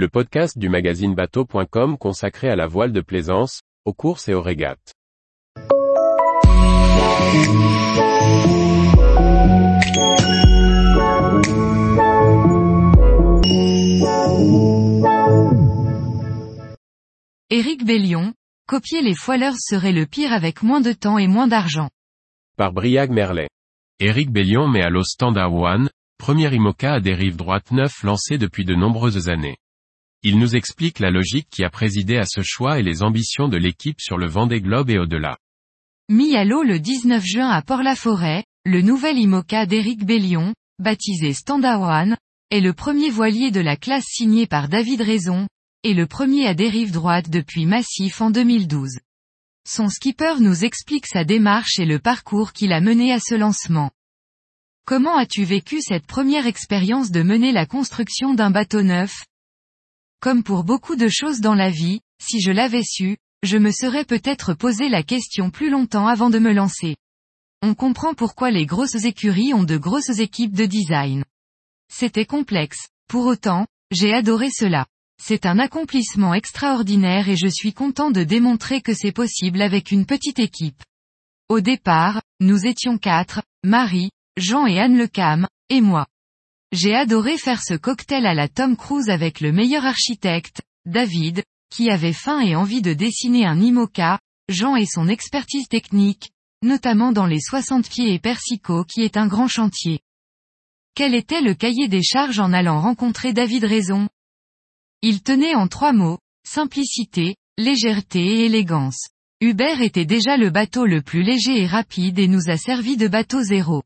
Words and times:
le 0.00 0.08
podcast 0.08 0.56
du 0.56 0.70
magazine 0.70 1.14
bateau.com 1.14 1.98
consacré 1.98 2.48
à 2.48 2.56
la 2.56 2.66
voile 2.66 2.90
de 2.90 3.02
plaisance, 3.02 3.60
aux 3.84 3.92
courses 3.92 4.30
et 4.30 4.32
aux 4.32 4.40
régates. 4.40 4.94
Éric 17.50 17.84
Bellion, 17.84 18.32
copier 18.66 19.02
les 19.02 19.14
foileurs 19.14 19.56
serait 19.58 19.92
le 19.92 20.06
pire 20.06 20.32
avec 20.32 20.62
moins 20.62 20.80
de 20.80 20.94
temps 20.94 21.18
et 21.18 21.28
moins 21.28 21.46
d'argent. 21.46 21.90
Par 22.56 22.72
Briag 22.72 23.10
Merlet. 23.10 23.50
Éric 23.98 24.30
Bellion 24.30 24.66
met 24.66 24.82
à 24.82 24.88
l'eau 24.88 25.04
Standard 25.04 25.52
One, 25.52 25.90
premier 26.16 26.54
IMOCA 26.54 26.94
à 26.94 27.00
dérive 27.00 27.36
droite 27.36 27.70
neuf 27.70 28.02
lancé 28.02 28.38
depuis 28.38 28.64
de 28.64 28.74
nombreuses 28.74 29.28
années. 29.28 29.58
Il 30.22 30.38
nous 30.38 30.54
explique 30.54 30.98
la 30.98 31.10
logique 31.10 31.48
qui 31.50 31.64
a 31.64 31.70
présidé 31.70 32.18
à 32.18 32.26
ce 32.26 32.42
choix 32.42 32.78
et 32.78 32.82
les 32.82 33.02
ambitions 33.02 33.48
de 33.48 33.56
l'équipe 33.56 34.00
sur 34.00 34.18
le 34.18 34.28
Vendée 34.28 34.60
Globe 34.60 34.90
et 34.90 34.98
au-delà. 34.98 35.38
Mis 36.10 36.36
à 36.36 36.44
l'eau 36.44 36.62
le 36.62 36.78
19 36.78 37.24
juin 37.24 37.48
à 37.48 37.62
Port-la-Forêt, 37.62 38.44
le 38.66 38.82
nouvel 38.82 39.16
IMOCA 39.16 39.64
d'Éric 39.64 40.04
Bellion, 40.04 40.52
baptisé 40.78 41.32
Standard 41.32 41.80
One, 41.80 42.18
est 42.50 42.60
le 42.60 42.74
premier 42.74 43.08
voilier 43.08 43.50
de 43.50 43.60
la 43.60 43.76
classe 43.76 44.04
signé 44.06 44.46
par 44.46 44.68
David 44.68 45.00
Raison, 45.00 45.48
et 45.84 45.94
le 45.94 46.06
premier 46.06 46.46
à 46.46 46.52
dérive 46.52 46.92
droite 46.92 47.30
depuis 47.30 47.64
Massif 47.64 48.20
en 48.20 48.30
2012. 48.30 48.98
Son 49.66 49.88
skipper 49.88 50.34
nous 50.40 50.64
explique 50.64 51.06
sa 51.06 51.24
démarche 51.24 51.78
et 51.78 51.86
le 51.86 51.98
parcours 51.98 52.52
qu'il 52.52 52.74
a 52.74 52.82
mené 52.82 53.12
à 53.12 53.20
ce 53.20 53.34
lancement. 53.34 53.90
Comment 54.84 55.16
as-tu 55.16 55.44
vécu 55.44 55.80
cette 55.80 56.06
première 56.06 56.46
expérience 56.46 57.10
de 57.10 57.22
mener 57.22 57.52
la 57.52 57.64
construction 57.64 58.34
d'un 58.34 58.50
bateau 58.50 58.82
neuf 58.82 59.24
Comme 60.20 60.42
pour 60.42 60.64
beaucoup 60.64 60.96
de 60.96 61.08
choses 61.08 61.40
dans 61.40 61.54
la 61.54 61.70
vie, 61.70 62.00
si 62.22 62.40
je 62.40 62.50
l'avais 62.50 62.82
su, 62.82 63.16
je 63.42 63.56
me 63.56 63.70
serais 63.70 64.04
peut-être 64.04 64.52
posé 64.52 64.90
la 64.90 65.02
question 65.02 65.50
plus 65.50 65.70
longtemps 65.70 66.06
avant 66.06 66.28
de 66.28 66.38
me 66.38 66.52
lancer. 66.52 66.96
On 67.62 67.74
comprend 67.74 68.12
pourquoi 68.12 68.50
les 68.50 68.66
grosses 68.66 69.06
écuries 69.06 69.54
ont 69.54 69.64
de 69.64 69.78
grosses 69.78 70.18
équipes 70.18 70.52
de 70.52 70.66
design. 70.66 71.24
C'était 71.90 72.26
complexe. 72.26 72.88
Pour 73.08 73.24
autant, 73.24 73.66
j'ai 73.90 74.12
adoré 74.12 74.50
cela. 74.50 74.84
C'est 75.22 75.46
un 75.46 75.58
accomplissement 75.58 76.34
extraordinaire 76.34 77.30
et 77.30 77.36
je 77.36 77.48
suis 77.48 77.72
content 77.72 78.10
de 78.10 78.22
démontrer 78.22 78.82
que 78.82 78.92
c'est 78.92 79.12
possible 79.12 79.62
avec 79.62 79.90
une 79.90 80.04
petite 80.04 80.38
équipe. 80.38 80.82
Au 81.48 81.60
départ, 81.60 82.20
nous 82.40 82.66
étions 82.66 82.98
quatre, 82.98 83.42
Marie, 83.64 84.10
Jean 84.36 84.66
et 84.66 84.78
Anne 84.78 84.98
Lecam, 84.98 85.48
et 85.70 85.80
moi. 85.80 86.06
J'ai 86.72 86.94
adoré 86.94 87.36
faire 87.36 87.62
ce 87.62 87.74
cocktail 87.74 88.26
à 88.26 88.34
la 88.34 88.46
Tom 88.46 88.76
Cruise 88.76 89.10
avec 89.10 89.40
le 89.40 89.50
meilleur 89.50 89.84
architecte, 89.84 90.62
David, 90.86 91.42
qui 91.68 91.90
avait 91.90 92.12
faim 92.12 92.40
et 92.40 92.54
envie 92.54 92.80
de 92.80 92.92
dessiner 92.92 93.44
un 93.44 93.60
IMOCA, 93.60 94.20
Jean 94.48 94.76
et 94.76 94.86
son 94.86 95.08
expertise 95.08 95.66
technique, 95.66 96.30
notamment 96.62 97.10
dans 97.10 97.26
les 97.26 97.40
60 97.40 97.88
pieds 97.88 98.14
et 98.14 98.20
Persico 98.20 98.84
qui 98.84 99.02
est 99.02 99.16
un 99.16 99.26
grand 99.26 99.48
chantier. 99.48 100.00
Quel 100.94 101.14
était 101.14 101.40
le 101.40 101.54
cahier 101.54 101.88
des 101.88 102.02
charges 102.02 102.38
en 102.38 102.52
allant 102.52 102.80
rencontrer 102.80 103.32
David 103.32 103.64
Raison? 103.64 104.08
Il 105.02 105.22
tenait 105.22 105.54
en 105.56 105.66
trois 105.66 105.92
mots, 105.92 106.18
simplicité, 106.46 107.34
légèreté 107.58 108.20
et 108.20 108.46
élégance. 108.46 109.08
Hubert 109.40 109.82
était 109.82 110.04
déjà 110.04 110.36
le 110.36 110.50
bateau 110.50 110.86
le 110.86 111.02
plus 111.02 111.22
léger 111.22 111.62
et 111.62 111.66
rapide 111.66 112.18
et 112.18 112.28
nous 112.28 112.48
a 112.48 112.56
servi 112.56 112.96
de 112.96 113.08
bateau 113.08 113.42
zéro. 113.42 113.82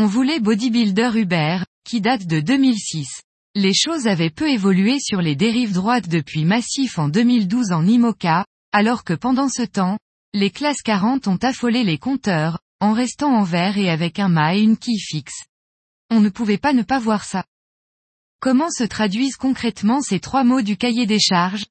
On 0.00 0.06
voulait 0.06 0.38
Bodybuilder 0.38 1.10
Hubert, 1.16 1.66
qui 1.82 2.00
date 2.00 2.24
de 2.24 2.38
2006. 2.38 3.20
Les 3.56 3.74
choses 3.74 4.06
avaient 4.06 4.30
peu 4.30 4.48
évolué 4.48 5.00
sur 5.00 5.20
les 5.20 5.34
dérives 5.34 5.72
droites 5.72 6.08
depuis 6.08 6.44
Massif 6.44 7.00
en 7.00 7.08
2012 7.08 7.72
en 7.72 7.84
IMOCA, 7.84 8.46
alors 8.70 9.02
que 9.02 9.12
pendant 9.12 9.48
ce 9.48 9.62
temps, 9.62 9.98
les 10.34 10.50
classes 10.50 10.82
40 10.82 11.26
ont 11.26 11.38
affolé 11.42 11.82
les 11.82 11.98
compteurs, 11.98 12.60
en 12.78 12.92
restant 12.92 13.34
en 13.34 13.42
vert 13.42 13.76
et 13.76 13.90
avec 13.90 14.20
un 14.20 14.28
mât 14.28 14.54
et 14.54 14.60
une 14.60 14.76
quille 14.76 15.00
fixe. 15.00 15.46
On 16.10 16.20
ne 16.20 16.28
pouvait 16.28 16.58
pas 16.58 16.72
ne 16.72 16.84
pas 16.84 17.00
voir 17.00 17.24
ça. 17.24 17.44
Comment 18.38 18.70
se 18.70 18.84
traduisent 18.84 19.34
concrètement 19.34 20.00
ces 20.00 20.20
trois 20.20 20.44
mots 20.44 20.62
du 20.62 20.76
cahier 20.76 21.06
des 21.06 21.18
charges? 21.18 21.66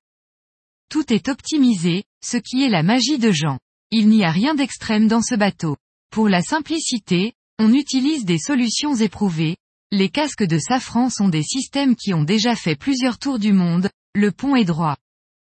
Tout 0.90 1.14
est 1.14 1.30
optimisé, 1.30 2.04
ce 2.22 2.36
qui 2.36 2.62
est 2.66 2.70
la 2.70 2.84
magie 2.84 3.20
de 3.20 3.32
Jean. 3.32 3.58
Il 3.90 4.10
n'y 4.10 4.26
a 4.26 4.32
rien 4.32 4.54
d'extrême 4.54 5.08
dans 5.08 5.22
ce 5.22 5.36
bateau. 5.36 5.78
Pour 6.10 6.28
la 6.28 6.42
simplicité, 6.42 7.34
on 7.60 7.74
utilise 7.74 8.26
des 8.26 8.38
solutions 8.38 8.96
éprouvées. 8.96 9.58
Les 9.92 10.10
casques 10.10 10.44
de 10.44 10.60
safran 10.60 11.10
sont 11.10 11.30
des 11.30 11.44
systèmes 11.44 11.96
qui 11.96 12.14
ont 12.14 12.24
déjà 12.24 12.56
fait 12.56 12.76
plusieurs 12.76 13.18
tours 13.18 13.40
du 13.40 13.54
monde, 13.54 13.90
le 14.14 14.32
pont 14.32 14.56
est 14.56 14.66
droit. 14.66 14.98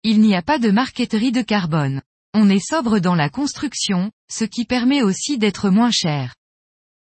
Il 0.03 0.21
n'y 0.21 0.35
a 0.35 0.41
pas 0.41 0.59
de 0.59 0.71
marqueterie 0.71 1.31
de 1.31 1.41
carbone. 1.41 2.01
On 2.33 2.49
est 2.49 2.65
sobre 2.65 2.99
dans 2.99 3.15
la 3.15 3.29
construction, 3.29 4.11
ce 4.31 4.45
qui 4.45 4.65
permet 4.65 5.01
aussi 5.01 5.37
d'être 5.37 5.69
moins 5.69 5.91
cher. 5.91 6.35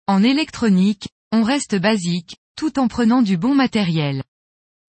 En 0.08 0.24
électronique, 0.24 1.10
on 1.32 1.44
reste 1.44 1.76
basique, 1.76 2.38
tout 2.56 2.80
en 2.80 2.88
prenant 2.88 3.22
du 3.22 3.38
bon 3.38 3.56
matériel. 3.56 4.24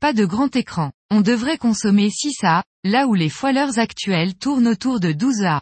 Pas 0.01 0.13
de 0.13 0.25
grand 0.25 0.55
écran. 0.57 0.93
On 1.11 1.21
devrait 1.21 1.59
consommer 1.59 2.09
6A, 2.09 2.63
là 2.85 3.07
où 3.07 3.15
les 3.15 3.29
foileurs 3.29 3.79
actuelles 3.79 4.35
tournent 4.35 4.69
autour 4.69 5.01
de 5.01 5.13
12A. 5.13 5.61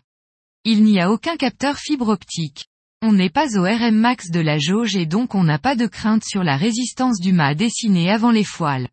Il 0.65 0.85
n'y 0.85 1.01
a 1.01 1.11
aucun 1.11 1.37
capteur 1.37 1.79
fibre 1.79 2.09
optique. 2.09 2.68
On 3.01 3.13
n'est 3.13 3.31
pas 3.31 3.57
au 3.57 3.63
RM 3.63 3.95
max 3.95 4.31
de 4.31 4.41
la 4.41 4.59
jauge 4.59 4.97
et 4.97 5.07
donc 5.07 5.37
on 5.37 5.45
n'a 5.45 5.61
pas 5.61 5.77
de 5.77 5.87
crainte 5.87 6.25
sur 6.25 6.43
la 6.43 6.57
résistance 6.57 7.21
du 7.21 7.33
mât 7.33 7.55
dessiné 7.55 8.11
avant 8.11 8.33
les 8.33 8.45
foiles. 8.45 8.89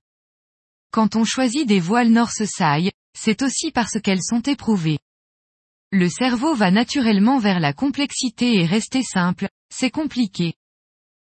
Quand 0.91 1.15
on 1.15 1.23
choisit 1.23 1.67
des 1.67 1.79
voiles 1.79 2.11
North-Side, 2.11 2.91
c'est 3.17 3.41
aussi 3.41 3.71
parce 3.71 3.99
qu'elles 3.99 4.23
sont 4.23 4.41
éprouvées. 4.41 4.99
Le 5.91 6.07
cerveau 6.07 6.53
va 6.53 6.69
naturellement 6.69 7.39
vers 7.39 7.59
la 7.59 7.73
complexité 7.73 8.55
et 8.57 8.65
rester 8.65 9.01
simple, 9.01 9.47
c'est 9.73 9.89
compliqué. 9.89 10.53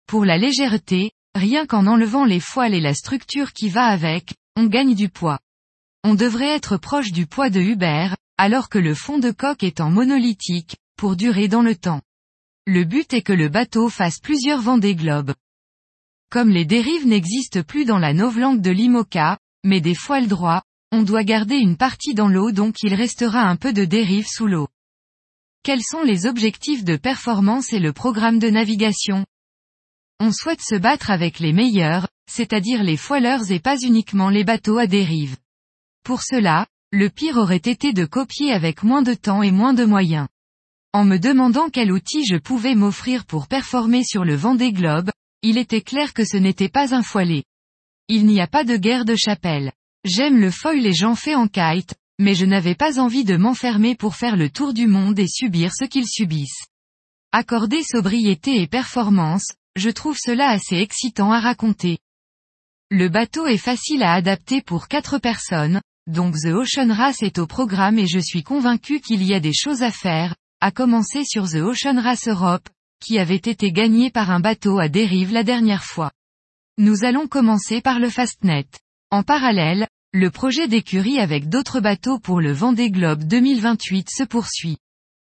Pour 0.07 0.25
la 0.25 0.37
légèreté, 0.37 1.11
rien 1.35 1.67
qu'en 1.67 1.85
enlevant 1.85 2.25
les 2.25 2.39
foiles 2.39 2.73
et 2.73 2.81
la 2.81 2.93
structure 2.93 3.53
qui 3.53 3.69
va 3.69 3.85
avec, 3.85 4.33
on 4.55 4.65
gagne 4.65 4.95
du 4.95 5.09
poids. 5.09 5.39
On 6.03 6.15
devrait 6.15 6.55
être 6.55 6.77
proche 6.77 7.11
du 7.11 7.27
poids 7.27 7.49
de 7.49 7.59
Hubert, 7.59 8.15
alors 8.37 8.69
que 8.69 8.79
le 8.79 8.95
fond 8.95 9.19
de 9.19 9.31
coque 9.31 9.63
est 9.63 9.81
en 9.81 9.89
monolithique, 9.89 10.77
pour 10.97 11.15
durer 11.15 11.47
dans 11.47 11.61
le 11.61 11.75
temps. 11.75 12.01
Le 12.67 12.83
but 12.83 13.13
est 13.13 13.21
que 13.21 13.31
le 13.31 13.47
bateau 13.47 13.89
fasse 13.89 14.17
plusieurs 14.19 14.59
Vendée 14.59 14.95
Globe. 14.95 15.35
Comme 16.31 16.49
les 16.49 16.65
dérives 16.65 17.05
n'existent 17.05 17.61
plus 17.61 17.85
dans 17.85 17.99
la 17.99 18.11
novlangue 18.11 18.59
de 18.59 18.71
l'IMOCA, 18.71 19.37
mais 19.63 19.81
des 19.81 19.93
foiles 19.93 20.27
droits, 20.27 20.63
on 20.91 21.03
doit 21.03 21.23
garder 21.23 21.57
une 21.57 21.77
partie 21.77 22.15
dans 22.15 22.27
l'eau 22.27 22.51
donc 22.51 22.81
il 22.81 22.95
restera 22.95 23.41
un 23.41 23.55
peu 23.55 23.71
de 23.71 23.85
dérive 23.85 24.25
sous 24.27 24.47
l'eau. 24.47 24.67
Quels 25.61 25.83
sont 25.83 26.01
les 26.01 26.25
objectifs 26.25 26.83
de 26.83 26.97
performance 26.97 27.71
et 27.71 27.79
le 27.79 27.93
programme 27.93 28.39
de 28.39 28.49
navigation? 28.49 29.27
On 30.19 30.31
souhaite 30.31 30.61
se 30.61 30.75
battre 30.75 31.11
avec 31.11 31.37
les 31.37 31.53
meilleurs, 31.53 32.07
c'est-à-dire 32.27 32.81
les 32.81 32.97
foileurs 32.97 33.51
et 33.51 33.59
pas 33.59 33.77
uniquement 33.77 34.29
les 34.29 34.43
bateaux 34.43 34.79
à 34.79 34.87
dérive. 34.87 35.37
Pour 36.03 36.23
cela, 36.23 36.65
le 36.91 37.11
pire 37.11 37.37
aurait 37.37 37.57
été 37.57 37.93
de 37.93 38.05
copier 38.05 38.51
avec 38.51 38.81
moins 38.81 39.03
de 39.03 39.13
temps 39.13 39.43
et 39.43 39.51
moins 39.51 39.75
de 39.75 39.85
moyens. 39.85 40.27
En 40.95 41.03
me 41.03 41.19
demandant 41.19 41.67
quel 41.69 41.91
outil 41.91 42.25
je 42.25 42.38
pouvais 42.38 42.73
m'offrir 42.73 43.25
pour 43.25 43.50
performer 43.50 44.06
sur 44.06 44.23
le 44.23 44.33
Vendée 44.33 44.72
Globe, 44.72 45.11
il 45.41 45.57
était 45.57 45.81
clair 45.81 46.13
que 46.13 46.23
ce 46.23 46.38
n'était 46.38 46.69
pas 46.69 46.95
un 46.95 47.03
foilé. 47.03 47.44
Il 48.07 48.25
n'y 48.25 48.39
a 48.39 48.47
pas 48.47 48.63
de 48.63 48.78
guerre 48.78 49.03
de 49.03 49.17
chapelle. 49.17 49.73
J'aime 50.05 50.39
le 50.39 50.50
foil 50.51 50.85
et 50.85 50.94
j'en 50.94 51.16
fais 51.16 51.35
en 51.35 51.50
kite, 51.50 51.95
mais 52.17 52.34
je 52.34 52.45
n'avais 52.45 52.75
pas 52.75 52.97
envie 52.97 53.25
de 53.25 53.35
m'enfermer 53.35 53.95
pour 53.95 54.16
faire 54.16 54.38
le 54.38 54.50
tour 54.50 54.73
du 54.73 54.88
monde 54.88 55.19
et 55.19 55.28
subir 55.28 55.73
ce 55.75 55.84
qu'ils 55.84 56.07
subissent. 56.07 56.63
Accorder 57.34 57.84
sobriété 57.84 58.61
et 58.61 58.67
performance, 58.67 59.51
je 59.75 59.89
trouve 59.89 60.17
cela 60.17 60.47
assez 60.47 60.78
excitant 60.78 61.34
à 61.34 61.41
raconter. 61.41 61.97
Le 62.89 63.09
bateau 63.09 63.47
est 63.47 63.57
facile 63.57 64.01
à 64.01 64.13
adapter 64.13 64.61
pour 64.61 64.88
quatre 64.88 65.17
personnes, 65.17 65.81
donc 66.08 66.35
The 66.35 66.53
Ocean 66.53 66.93
Race 66.93 67.22
est 67.22 67.37
au 67.37 67.47
programme 67.47 67.99
et 67.99 68.08
je 68.08 68.19
suis 68.19 68.43
convaincu 68.43 69.02
qu'il 69.02 69.23
y 69.23 69.34
a 69.34 69.41
des 69.41 69.53
choses 69.53 69.84
à 69.84 69.91
faire, 69.91 70.35
à 70.61 70.72
commencer 70.72 71.23
sur 71.25 71.49
The 71.49 71.55
Ocean 71.55 71.99
Race 72.02 72.28
Europe, 72.28 72.67
qui 72.99 73.19
avait 73.19 73.35
été 73.35 73.72
gagné 73.72 74.09
par 74.09 74.31
un 74.31 74.40
bateau 74.40 74.79
à 74.79 74.90
dérive 74.90 75.31
la 75.31 75.43
dernière 75.43 75.84
fois. 75.84 76.11
Nous 76.78 77.03
allons 77.03 77.28
commencer 77.28 77.81
par 77.81 77.99
le 77.99 78.09
Fastnet. 78.09 78.67
En 79.11 79.23
parallèle, 79.23 79.87
le 80.13 80.31
projet 80.31 80.67
d'écurie 80.67 81.19
avec 81.19 81.49
d'autres 81.49 81.81
bateaux 81.81 82.19
pour 82.19 82.40
le 82.40 82.53
Vendée 82.53 82.90
Globe 82.90 83.23
2028 83.25 84.09
se 84.09 84.23
poursuit. 84.23 84.78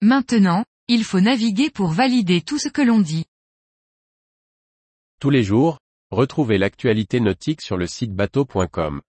Maintenant, 0.02 0.66
il 0.90 1.04
faut 1.06 1.22
naviguer 1.22 1.70
pour 1.70 1.92
valider 1.92 2.42
tout 2.42 2.60
ce 2.60 2.68
que 2.68 2.82
l'on 2.82 3.00
dit. 3.00 3.26
Tous 5.22 5.30
les 5.30 5.44
jours, 5.44 5.80
retrouvez 6.12 6.58
l'actualité 6.58 7.22
nautique 7.22 7.62
sur 7.62 7.78
le 7.78 7.88
site 7.88 8.14
bateau.com. 8.14 9.02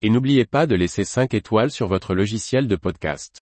Et 0.00 0.08
n'oubliez 0.08 0.46
pas 0.46 0.66
de 0.66 0.74
laisser 0.74 1.04
5 1.04 1.34
étoiles 1.34 1.70
sur 1.70 1.88
votre 1.88 2.14
logiciel 2.14 2.66
de 2.66 2.76
podcast. 2.76 3.41